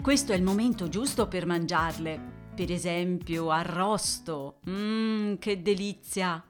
Questo 0.01 0.33
è 0.33 0.37
il 0.37 0.43
momento 0.43 0.89
giusto 0.89 1.29
per 1.29 1.45
mangiarle. 1.45 2.33
Per 2.55 2.73
esempio, 2.73 3.51
arrosto. 3.51 4.61
Mmm, 4.71 5.35
che 5.37 5.61
delizia! 5.61 6.43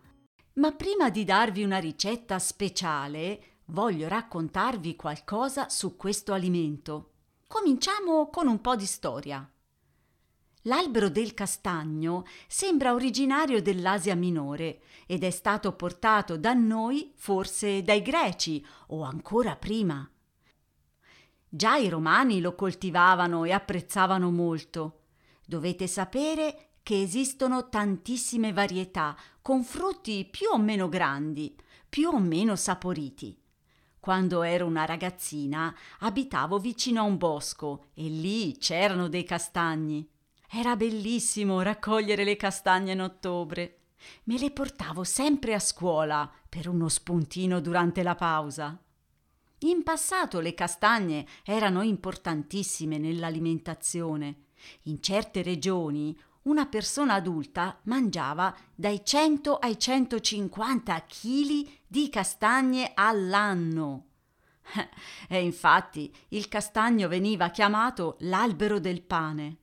Ma 0.55 0.71
prima 0.71 1.11
di 1.11 1.25
darvi 1.25 1.65
una 1.65 1.79
ricetta 1.79 2.39
speciale, 2.39 3.59
voglio 3.67 4.07
raccontarvi 4.07 4.95
qualcosa 4.95 5.69
su 5.69 5.97
questo 5.97 6.33
alimento. 6.33 7.11
Cominciamo 7.49 8.31
con 8.31 8.47
un 8.47 8.61
po' 8.61 8.77
di 8.77 8.87
storia. 8.87 9.49
L'albero 10.63 11.09
del 11.09 11.35
castagno 11.35 12.25
sembra 12.47 12.95
originario 12.95 13.61
dell'Asia 13.61 14.15
minore 14.15 14.83
ed 15.07 15.25
è 15.25 15.31
stato 15.31 15.73
portato 15.73 16.37
da 16.39 16.55
noi 16.55 17.13
forse 17.17 17.83
dai 17.83 18.01
greci 18.01 18.65
o 18.89 19.03
ancora 19.03 19.57
prima. 19.57 20.09
Già 21.49 21.77
i 21.77 21.89
romani 21.89 22.41
lo 22.41 22.55
coltivavano 22.55 23.45
e 23.45 23.51
apprezzavano 23.51 24.31
molto. 24.31 25.01
Dovete 25.45 25.89
sapere 25.89 26.69
che 26.85 27.03
esistono 27.03 27.69
tantissime 27.69 28.53
varietà 28.53 29.17
con 29.45 29.63
frutti 29.63 30.25
più 30.25 30.47
o 30.55 30.59
meno 30.59 30.89
grandi, 30.89 31.55
più 31.87 32.09
o 32.09 32.19
meno 32.19 32.57
saporiti. 32.57 33.39
Quando 34.01 34.43
ero 34.43 34.65
una 34.65 34.87
ragazzina 34.87 35.77
abitavo 35.99 36.59
vicino 36.59 37.03
a 37.03 37.05
un 37.05 37.19
bosco 37.19 37.89
e 37.93 38.05
lì 38.05 38.57
c'erano 38.57 39.07
dei 39.09 39.25
castagni. 39.25 40.09
Era 40.49 40.77
bellissimo 40.77 41.61
raccogliere 41.61 42.25
le 42.25 42.37
castagne 42.37 42.93
in 42.93 43.03
ottobre. 43.03 43.81
Me 44.23 44.39
le 44.39 44.51
portavo 44.51 45.05
sempre 45.05 45.53
a 45.53 45.59
scuola 45.59 46.33
per 46.49 46.67
uno 46.67 46.89
spuntino 46.89 47.61
durante 47.61 48.03
la 48.03 48.15
pausa. 48.15 48.83
In 49.59 49.83
passato 49.83 50.41
le 50.41 50.55
castagne 50.55 51.27
erano 51.45 51.83
importantissime 51.83 52.97
nell'alimentazione. 52.97 54.45
In 54.85 55.03
certe 55.03 55.43
regioni 55.43 56.19
una 56.45 56.67
persona 56.67 57.15
adulta 57.15 57.79
mangiava 57.85 58.55
dai 58.75 59.05
100 59.05 59.57
ai 59.57 59.79
150 59.79 61.05
kg 61.05 61.69
di 61.87 62.09
castagne 62.09 62.93
all'anno. 62.95 64.07
E 65.29 65.43
infatti 65.43 66.13
il 66.29 66.49
castagno 66.49 67.09
veniva 67.09 67.51
chiamato 67.51 68.17
l'albero 68.21 68.79
del 68.79 69.03
pane. 69.03 69.59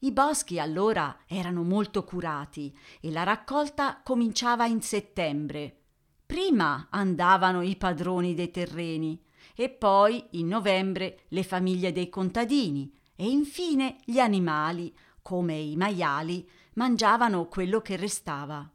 I 0.00 0.12
boschi 0.12 0.58
allora 0.58 1.20
erano 1.26 1.62
molto 1.62 2.04
curati 2.04 2.76
e 3.00 3.10
la 3.10 3.22
raccolta 3.22 4.00
cominciava 4.02 4.66
in 4.66 4.82
settembre. 4.82 5.80
Prima 6.26 6.88
andavano 6.90 7.62
i 7.62 7.76
padroni 7.76 8.34
dei 8.34 8.50
terreni 8.50 9.20
e 9.54 9.70
poi 9.70 10.24
in 10.32 10.48
novembre 10.48 11.22
le 11.28 11.42
famiglie 11.42 11.92
dei 11.92 12.08
contadini 12.08 12.92
e 13.16 13.28
infine 13.28 13.96
gli 14.04 14.18
animali 14.18 14.94
come 15.26 15.56
i 15.56 15.74
maiali, 15.74 16.48
mangiavano 16.74 17.48
quello 17.48 17.80
che 17.80 17.96
restava. 17.96 18.70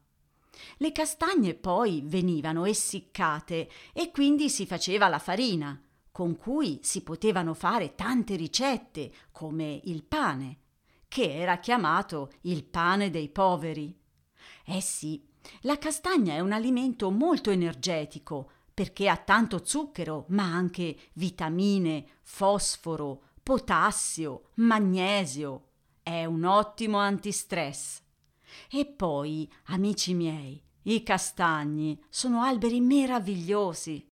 Le 0.79 0.91
castagne 0.91 1.53
poi 1.53 2.01
venivano 2.03 2.65
essiccate 2.65 3.69
e 3.93 4.11
quindi 4.11 4.49
si 4.49 4.65
faceva 4.65 5.07
la 5.07 5.17
farina, 5.17 5.81
con 6.11 6.35
cui 6.35 6.81
si 6.83 7.03
potevano 7.03 7.53
fare 7.53 7.95
tante 7.95 8.35
ricette, 8.35 9.13
come 9.31 9.79
il 9.85 10.03
pane, 10.03 10.57
che 11.07 11.33
era 11.33 11.57
chiamato 11.59 12.33
il 12.41 12.65
pane 12.65 13.09
dei 13.09 13.29
poveri. 13.29 13.97
Eh 14.65 14.81
sì, 14.81 15.25
la 15.61 15.77
castagna 15.77 16.33
è 16.33 16.41
un 16.41 16.51
alimento 16.51 17.11
molto 17.11 17.49
energetico, 17.49 18.51
perché 18.73 19.07
ha 19.07 19.15
tanto 19.15 19.63
zucchero, 19.63 20.25
ma 20.27 20.43
anche 20.43 20.97
vitamine, 21.13 22.05
fosforo, 22.23 23.21
potassio, 23.41 24.49
magnesio, 24.55 25.67
è 26.03 26.25
un 26.25 26.43
ottimo 26.45 26.97
antistress. 26.97 28.01
E 28.69 28.85
poi, 28.85 29.51
amici 29.65 30.13
miei, 30.13 30.61
i 30.83 31.03
castagni 31.03 32.01
sono 32.09 32.41
alberi 32.41 32.81
meravigliosi. 32.81 34.07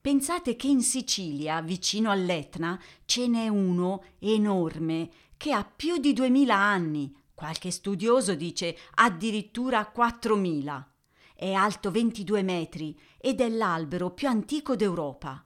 Pensate 0.00 0.54
che 0.54 0.66
in 0.66 0.82
Sicilia, 0.82 1.62
vicino 1.62 2.10
all'Etna, 2.10 2.78
ce 3.06 3.26
n'è 3.26 3.48
uno 3.48 4.04
enorme 4.18 5.10
che 5.36 5.52
ha 5.52 5.64
più 5.64 5.96
di 5.96 6.12
duemila 6.12 6.56
anni. 6.56 7.14
Qualche 7.32 7.70
studioso 7.70 8.34
dice 8.34 8.76
addirittura 8.94 9.86
4000. 9.86 10.92
È 11.34 11.52
alto 11.52 11.90
22 11.90 12.42
metri 12.42 12.98
ed 13.18 13.40
è 13.40 13.48
l'albero 13.48 14.10
più 14.10 14.28
antico 14.28 14.76
d'Europa. 14.76 15.44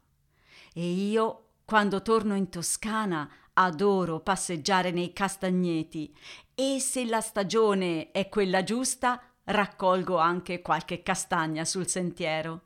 E 0.75 0.91
io, 0.91 1.53
quando 1.65 2.03
torno 2.03 2.35
in 2.35 2.51
Toscana, 2.51 3.31
adoro 3.59 4.21
passeggiare 4.21 4.93
nei 4.93 5.13
castagneti 5.13 6.15
e 6.55 6.79
se 6.81 7.05
la 7.05 7.21
stagione 7.21 8.13
è 8.13 8.29
quella 8.29 8.63
giusta, 8.63 9.21
raccolgo 9.45 10.17
anche 10.19 10.63
qualche 10.63 11.03
castagna 11.03 11.65
sul 11.65 11.89
sentiero. 11.89 12.63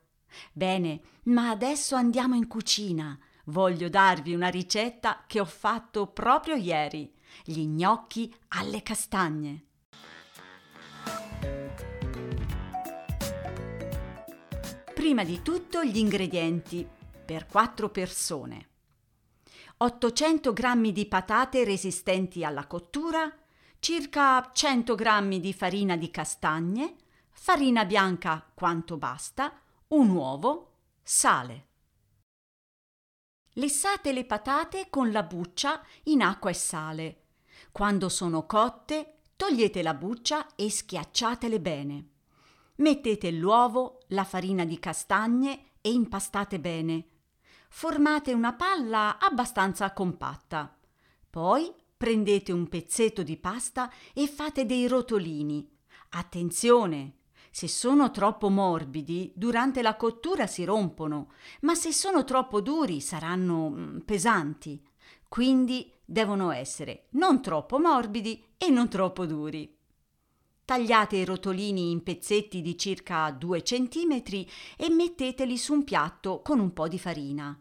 Bene, 0.53 1.01
ma 1.25 1.51
adesso 1.51 1.95
andiamo 1.95 2.35
in 2.35 2.47
cucina. 2.47 3.19
Voglio 3.47 3.89
darvi 3.89 4.35
una 4.35 4.49
ricetta 4.49 5.25
che 5.27 5.41
ho 5.41 5.45
fatto 5.45 6.07
proprio 6.07 6.55
ieri, 6.55 7.13
gli 7.45 7.65
gnocchi 7.67 8.33
alle 8.49 8.83
castagne. 8.83 9.65
Prima 14.95 15.25
di 15.25 15.43
tutto 15.43 15.83
gli 15.83 15.97
ingredienti 15.97 16.87
per 17.25 17.47
quattro 17.47 17.89
persone. 17.89 18.72
800 19.83 20.53
g 20.53 20.93
di 20.93 21.07
patate 21.07 21.65
resistenti 21.65 22.45
alla 22.45 22.69
cottura, 22.69 23.37
circa 23.81 24.49
100 24.53 24.95
g 24.95 25.39
di 25.41 25.53
farina 25.53 25.97
di 25.97 26.09
castagne, 26.09 26.95
farina 27.33 27.85
bianca 27.85 28.49
quanto 28.55 28.97
basta, 28.97 29.53
un 29.89 30.11
uovo, 30.11 30.75
sale. 31.03 31.67
Lessate 33.55 34.13
le 34.13 34.25
patate 34.25 34.87
con 34.89 35.11
la 35.11 35.25
buccia 35.25 35.85
in 36.05 36.23
acqua 36.23 36.51
e 36.51 36.55
sale. 36.55 37.23
Quando 37.73 38.09
sono 38.09 38.47
cotte, 38.47 39.17
togliete 39.35 39.83
la 39.83 39.95
buccia 39.95 40.55
e 40.55 40.71
schiacciatele 40.71 41.61
bene. 41.61 42.07
Mettete 42.77 43.33
l'uovo, 43.33 44.03
la 44.11 44.23
farina 44.23 44.65
di 44.65 44.79
castagne 44.79 45.71
e 45.81 45.91
impastate 45.91 46.61
bene 46.61 47.07
formate 47.75 48.35
una 48.35 48.53
palla 48.53 49.19
abbastanza 49.19 49.93
compatta. 49.95 50.77
Poi 51.29 51.73
prendete 51.97 52.53
un 52.53 52.69
pezzetto 52.69 53.23
di 53.23 53.39
pasta 53.39 53.91
e 54.13 54.29
fate 54.29 54.67
dei 54.67 54.87
rotolini. 54.87 55.67
Attenzione! 56.11 57.17
Se 57.51 57.69
sono 57.69 58.11
troppo 58.11 58.51
morbidi, 58.51 59.33
durante 59.35 59.83
la 59.83 59.97
cottura 59.97 60.47
si 60.47 60.65
rompono, 60.65 61.33
ma 61.63 61.75
se 61.75 61.93
sono 61.93 62.25
troppo 62.25 62.61
duri 62.61 63.01
saranno 63.01 63.71
mm, 63.71 63.99
pesanti. 64.01 64.83
Quindi 65.27 65.93
devono 66.05 66.51
essere 66.51 67.07
non 67.13 67.41
troppo 67.41 67.79
morbidi 67.79 68.45
e 68.59 68.69
non 68.69 68.89
troppo 68.89 69.25
duri. 69.27 69.75
Tagliate 70.65 71.17
i 71.17 71.25
rotolini 71.25 71.91
in 71.91 72.03
pezzetti 72.03 72.63
di 72.63 72.79
circa 72.79 73.31
2 73.31 73.63
cm 73.63 74.23
e 74.77 74.91
metteteli 74.91 75.59
su 75.59 75.73
un 75.73 75.85
piatto 75.85 76.41
con 76.41 76.61
un 76.61 76.73
po' 76.73 76.87
di 76.87 76.99
farina. 76.99 77.59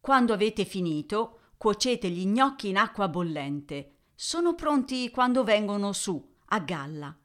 Quando 0.00 0.32
avete 0.34 0.64
finito, 0.64 1.40
cuocete 1.56 2.08
gli 2.10 2.26
gnocchi 2.26 2.68
in 2.68 2.76
acqua 2.76 3.08
bollente. 3.08 3.92
Sono 4.14 4.54
pronti 4.54 5.10
quando 5.10 5.42
vengono 5.42 5.92
su, 5.92 6.22
a 6.46 6.60
galla. 6.60 7.16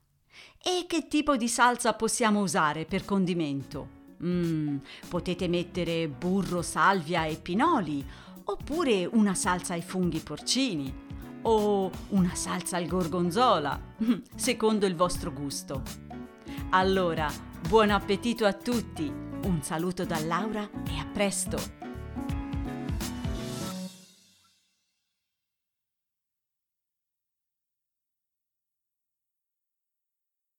E 0.57 0.85
che 0.88 1.07
tipo 1.07 1.35
di 1.35 1.47
salsa 1.47 1.94
possiamo 1.94 2.41
usare 2.41 2.85
per 2.85 3.06
condimento? 3.06 4.00
Mm, 4.24 4.77
potete 5.09 5.47
mettere 5.47 6.07
burro, 6.07 6.62
salvia 6.62 7.25
e 7.25 7.35
pinoli, 7.35 8.06
oppure 8.45 9.06
una 9.06 9.33
salsa 9.33 9.74
ai 9.74 9.81
funghi 9.81 10.19
porcini, 10.19 11.11
o 11.43 11.89
una 12.09 12.35
salsa 12.35 12.77
al 12.77 12.88
gorgonzola, 12.88 13.79
secondo 14.35 14.85
il 14.85 14.95
vostro 14.95 15.31
gusto. 15.31 15.81
Allora, 16.71 17.31
buon 17.67 17.89
appetito 17.89 18.45
a 18.45 18.53
tutti! 18.53 19.11
Un 19.43 19.59
saluto 19.61 20.05
da 20.05 20.19
Laura 20.19 20.69
e 20.88 20.99
a 20.99 21.05
presto! 21.11 21.90